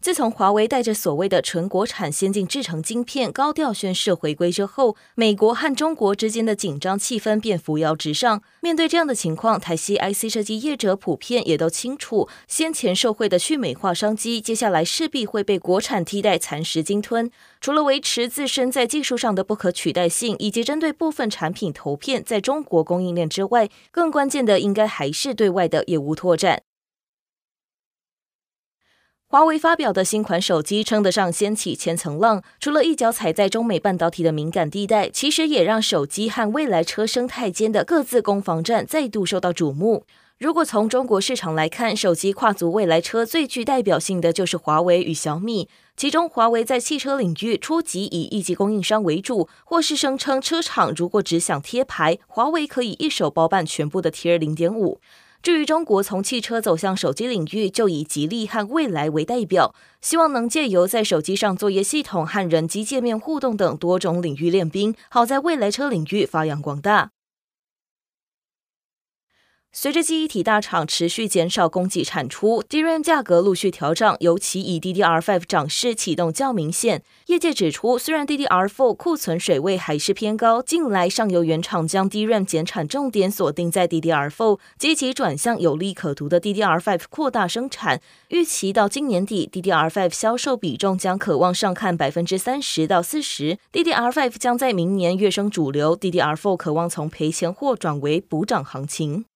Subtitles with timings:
[0.00, 8.42] 自从华为带着所谓的纯国产先进制程晶片高调宣示回归之后，美国和中国之间的紧张气氛便扶摇直上。
[8.62, 17.30] 面对这样的情况，台系 IC 设计业者普遍也都清楚，先前受惠的去美化商机，接下来势必会被国产替代蚕食鲸吞。
[17.60, 26.62] 除了维持自身在技术上的不可取代性，以及针对部分产品投片在中国供应链之外，更关键的应该还是对外的业务拓展。
[29.32, 40.04] 华为发表的新款手机称得上掀起千层浪，除了一脚踩在中美半导体的敏感地带，其实也让手机和未来车生态间的各自攻防战再度受到瞩目。
[40.38, 54.98] 如果从中国市场来看，手机跨足未来车最具代表性的就是华为与小米，其中华为在汽车领域初级以一级供应商为主，或是声称车厂如果只想贴牌，华为可以一手包办全部的 Tier 零点五。
[55.42, 67.12] 至于中国从汽车走向手机领域，就以吉利和蔚来为代表，希望能借由在手机上作业系统和人机界面互动等多种领域练兵，好在未来车领域发扬光大。
[69.72, 77.04] 随着记忆体大厂持续减少供给产出，DRAM 价格陆续调涨，尤其以 DDR5 涨势启动较明显。
[77.26, 88.00] 业界指出，虽然 DDR4 库存水位还是偏高，近来上游原厂将 DRAM 减产重点锁定在 DDR4，积极转向有利可图的 DDR5 扩大生产。
[88.30, 99.26] 预期到今年底，DDR5 销售比重将可望上看百分之三十到四十，DDR5 将在明年跃升主流，DDR4 可望从赔钱货转为补涨行情。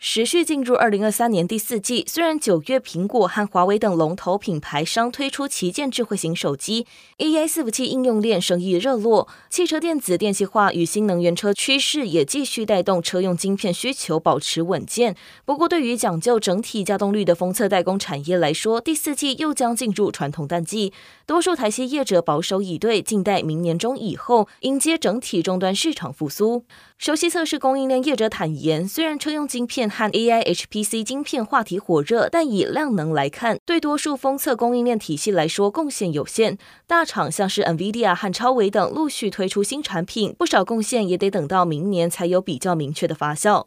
[0.00, 6.86] 持续进入二零二三年第四季，虽然九月苹果和华为等龙头品牌商推出旗舰智慧型手机
[7.18, 15.16] ，AI 伺服器应用链生意热络，汽车电子电气化与新能源车趋势也继续带动车用晶片需求保持稳健。
[15.44, 20.92] 不过，对于讲究整体稼动率的封测代工产业来说，第四季又将进入传统淡季，
[21.26, 26.64] 多数台系业者保守以对，静待明年中以后迎接整体终端市场复苏。
[26.96, 36.58] 熟悉测试供应链业者坦言，虽然车用晶片和 AI HPC 晶片话题火热，但以量能来看，对多数封测供应链体系来说贡献有限。
[36.86, 43.66] 大厂像是 NVIDIA 和超维等陆续推出新产品，不少贡献也得等到明年才有比较明确的发酵。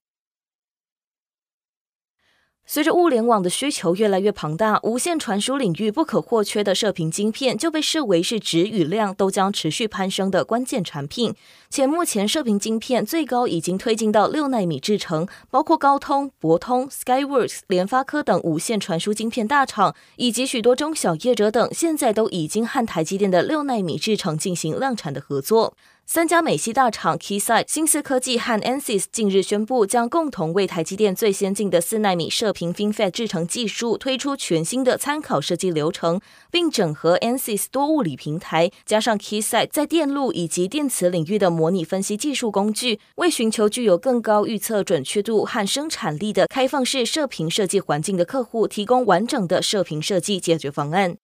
[2.73, 11.35] 随着物联网的需求越来越庞大，无线传输领域不可或缺的射频晶片就被视为是质与量都将持续攀升的关键产品。
[11.69, 25.73] 且目前射频晶片最高已经推进到六纳米制程，包括高通、博通、Skyworks、联发科等无线传输晶片大厂，以及许多中小业者等，现在都已经和台积电的六纳米制程进行量产的合作。
[26.13, 36.19] 三家美系大厂 Keysight、新思科技和 Ansys 近日宣布，将共同为台积电最先进的四纳米射频 FinFET 制程技术推出全新的参考设计流程，
[36.51, 51.15] 并整合 Ansys 多物理平台，加上 Keysight 在电路以及电磁领域的模拟分析技术工具，为寻求具有更高预测准确度和生产力的开放式射频设计环境的客户，提供完整的射频设计解决方案。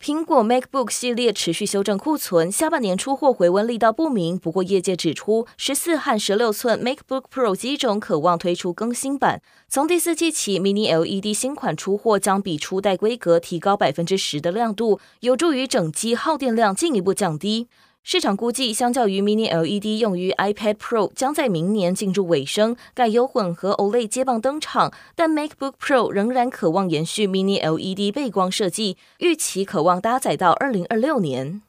[0.00, 4.38] 苹果 MacBook 系列持续修正库存，下半年出货回温力道不明。
[4.38, 9.42] 不过业界指出，十四和十六寸 MacBook Pro 机种可望推出更新版。
[9.68, 17.66] 从第四季起，Mini LED 新款出货将比初代规格提高百分之十的亮度，有助于整机耗电量进一步降低。
[18.10, 24.94] 市场估计，相较于 Mini LED 用于 iPad Pro 将在明年进入尾声，改由混合 OLED 接棒登场。
[25.14, 31.60] 但 MacBook Pro 仍然渴望延续 Mini LED 背光设计，预期可望搭载到二零二六年。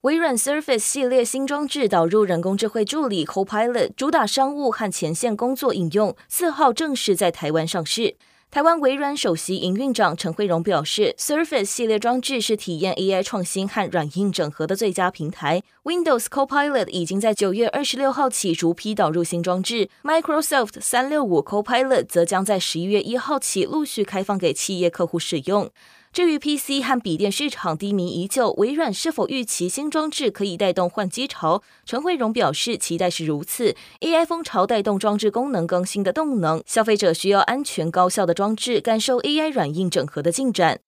[0.00, 8.16] 微软 Surface 系列新装置导入人工智慧助理 Copilot，主打商务和前线工作应用，四号正式在台湾上市。
[8.50, 15.62] 台湾微软首席营运长陈慧荣表示，Surface 系列装置是体验 AI 创新和软硬整合的最佳平台。
[15.82, 25.70] Windows Copilot 已经在九月二十六号起逐批导入新装置，Microsoft 三六五 Copilot 则将在十一月一号起陆续开放给企业客户使用。
[26.16, 31.62] 至于 PC 和笔电市场低迷依旧，微软是否预期新装置可以带动换机潮？
[31.84, 33.76] 陈慧荣表示，期待是如此。
[34.00, 40.80] AI 风潮带动装置功能更新的动能，消费者需要安全高效的装置，感受 AI 软硬整合的进展。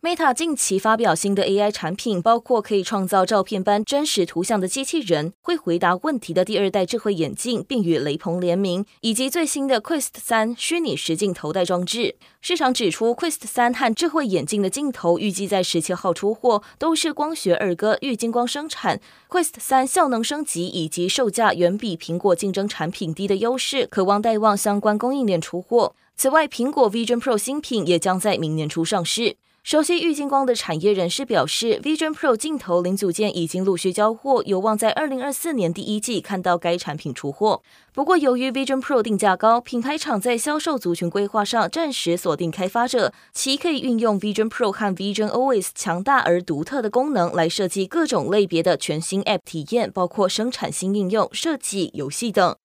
[0.00, 12.14] Meta 近期发表新的 AI 产品，包括可以创造照片般真实图像的机器人，会回答问题的第二代智慧眼镜，并与雷朋联名，以及最新的 Quest 3虚拟实境头戴装置。
[12.40, 19.00] 市场指出，Quest 3和智慧眼镜的镜头预计在十七号出货，都是光学二哥玉晶光生产。
[19.28, 25.96] Quest 3效能升级以及售价远比苹果竞争产品低的优势，可望带旺相关供应链出货。
[26.14, 29.36] 此外，苹果 Vision Pro 新品也将在明年初上市。
[29.64, 37.60] 熟悉玉金光的产业人士表示，Vision Pro 镜头零组件已经陆续交货，有望在二零二四年第一季看到该产品出货。
[37.92, 52.56] 不过，由于 Vision Pro 定价高，品牌厂在销售族群规划上暂时锁定开发者，其可以运用 Vision Pro 和 Vision OS 强大而独特的功能来设计各种类别的全新 App 体验，包括生产新应用、设计、游戏等。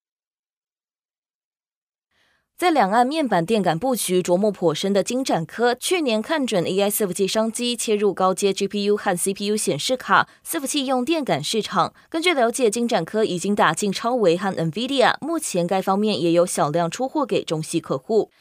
[2.64, 11.94] 在两岸面板电感布局琢磨颇深的金展科，去年看准 AI 伺服器商机，切入高阶 GPU 和 CPU 显示卡伺服器用电感市场。
[12.08, 18.32] 根据了解，金展科已经打进超维和 NVIDIA，目前该方面也有小量出货给中系客户。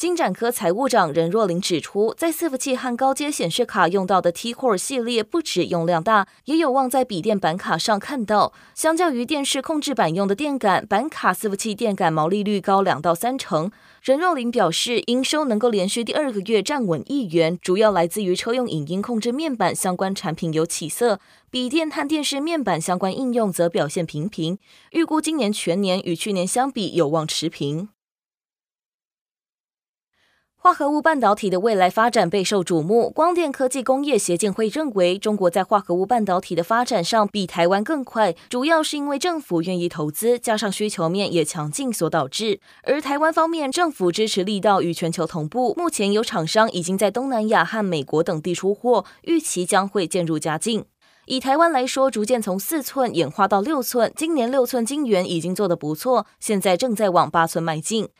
[0.00, 8.54] 金展科财务长任若琳指出，在伺服器和高阶显示卡用到的 T-Core 系列，不止用量大，也有望在笔电板卡上看到。
[8.74, 13.70] 相较于电视控制板用的电感，板卡伺服器电感毛利率高两到三成。
[14.00, 21.20] 任若琳表示，营收能够连续第二个月站稳亿元，主要来自于车用影音控制面板相关产品有起色，
[21.50, 24.56] 笔电和电视面板相关应用则表现平平。
[24.92, 27.90] 预估今年全年与去年相比有望持平。
[30.62, 33.08] 化合物半导体的未来发展备受瞩目。
[33.08, 42.60] 光电科技工业协进会认为，中国在化合物半导体的发展上比台湾更快，主要是因为政府愿意投资，加上需求面也强劲所导致。
[42.82, 50.84] 而台湾方面，政府支持力道与全球同步，目前有厂商已经在东南亚和美国等地出货，预期将会渐入佳境。
[51.24, 58.10] 以台湾来说，逐渐从四寸演化到六寸，今年六寸晶圆已经做得不错，现在正在往八寸迈进。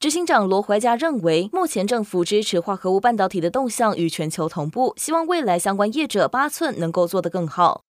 [0.00, 7.84] 执行长罗怀嘉认为，目前政府支持化合物半导体的动向与全球同步，希望未来相关业者八寸能够做得更好。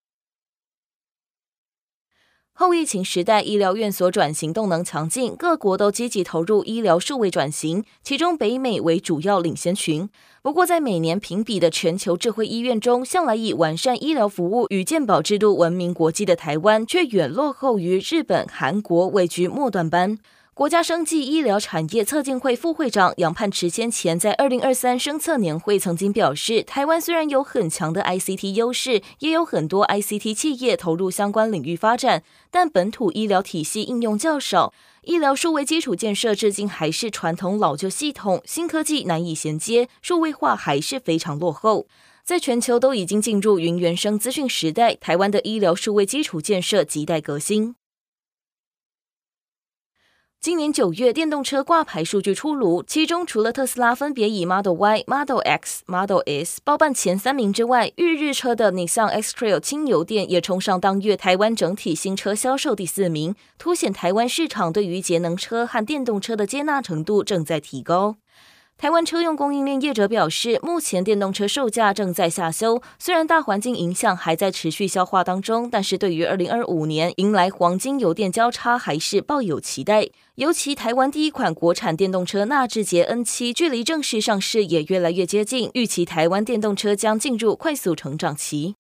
[2.52, 10.10] 后疫情时代，医疗院所转型动能强劲，各国都积极投入医疗数位转型，其中北美为主要领先群。
[10.44, 20.20] 不过，在每年评比的全球智慧医院中，向来以完善医疗服务与健保制度闻名国际的台湾，却远落后于日本、韩国，位居末段班。
[20.54, 41.88] 国家生技医疗产业策进会副会长杨盼池先前在二零二三生策年会曾经表示，台湾虽然有很强的 ICT 优势，也有很多 ICT 企业投入相关领域发展，但本土医疗体系应用较少，医疗数位基础建设至今还是传统老旧系统，新科技难以衔接，数位化还是非常落后。
[42.26, 47.76] 在全球都已经进入云原生资讯时代，台湾的医疗数位基础建设亟待革新。
[50.44, 68.16] 今年九月，电动车挂牌数据出炉，其中除了特斯拉分别以 Model Y、Model X、Model S 包办前三名之外，日日车的 Nissan X-Trail 轻油电也冲上当月台湾整体新车销售第四名，凸显台湾市场对于节能车和电动车的接纳程度正在提高。
[68.82, 80.10] 台湾车用供应链业者表示，目前电动车售价正在下修，虽然大环境影响还在持续消化当中，但是对于二零二五年迎来黄金油电交叉，还是抱有期待。
[80.34, 88.74] 尤其台湾第一款国产电动车纳智捷 N7，距离正式上市也越来越接近，预期台湾电动车将进入快速成长期。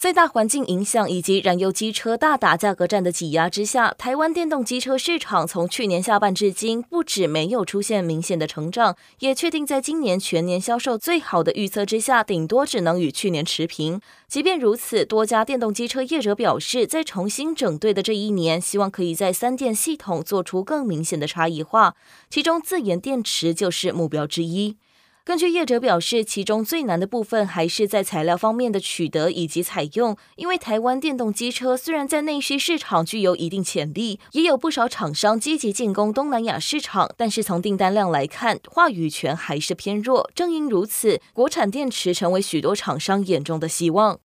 [0.00, 14.00] 在大环境影响以及燃油机车大打价格战的挤压之下，台湾电动机车市场从去年下半至今，不止没有出现明显的成长，也确定在今年全年销售最好的预测之下，顶多只能与去年持平。
[14.26, 21.94] 即便如此，多家电动机车业者表示，在重新整队的这一年，希望可以在三电系统做出更明显的差异化，
[22.30, 24.78] 其中自研电池就是目标之一。
[25.22, 30.16] 根据业者表示，其中最难的部分还是在材料方面的取得以及采用。
[30.36, 40.28] 因为台湾电动机车虽然在内需市场具有一定潜力，也有不少厂商积极进攻东南亚市场，但是从订单量来看，话语权还是偏弱。
[40.34, 44.18] 正因如此，国产电池成为许多厂商眼中的希望。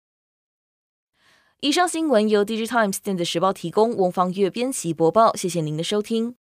[1.61, 5.35] 以上新闻由《Digitimes 电子时报》提供，翁方月编辑播报。
[5.37, 6.33] 谢谢您的收听。